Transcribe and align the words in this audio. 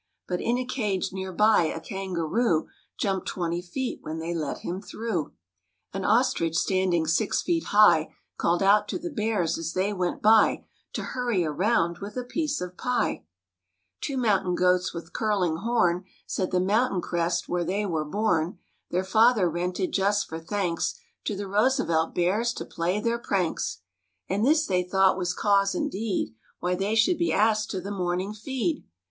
But 0.27 0.41
in 0.41 0.57
a 0.57 0.65
cage 0.65 1.13
near 1.13 1.31
by 1.31 1.65
a 1.65 1.79
kangaroo 1.79 2.67
Jumped 2.97 3.27
twenty 3.27 3.61
feet 3.61 3.99
when 4.01 4.17
they 4.17 4.33
let 4.33 4.61
him 4.61 4.81
through. 4.81 5.33
128 5.91 6.01
MORE 6.01 6.09
ABOUT 6.09 6.33
THE 6.39 6.41
ROOSEVELT 6.47 6.57
BEARS 6.65 6.65
THE 6.65 7.29
BEARS 9.11 9.55
VISIT 9.55 9.75
THE 9.75 9.91
ZOO 11.03 11.09
129 11.35 13.23
Two 14.01 14.17
mountain 14.17 14.55
goats 14.55 14.91
with 14.91 15.13
curling 15.13 15.57
horn 15.57 16.05
Said 16.25 16.49
the 16.49 16.59
mountain 16.59 17.01
crest 17.01 17.47
where 17.47 17.63
they 17.63 17.85
were 17.85 18.03
bom, 18.03 18.57
Their 18.89 19.03
father 19.03 19.47
rented 19.47 19.91
just 19.91 20.27
for 20.27 20.39
thanks 20.39 20.95
To 21.25 21.35
the 21.35 21.47
Roosevelt 21.47 22.15
Bears 22.15 22.53
to 22.53 22.65
play 22.65 22.99
their 22.99 23.19
pranks, 23.19 23.81
And 24.27 24.43
this 24.43 24.65
they 24.65 24.81
thought 24.81 25.15
was 25.19 25.35
cause 25.35 25.75
indeed 25.75 26.33
Why 26.59 26.73
they 26.73 26.95
should 26.95 27.19
be 27.19 27.31
asked 27.31 27.69
to 27.69 27.79
the 27.79 27.91
morning 27.91 28.33
feed. 28.33 28.83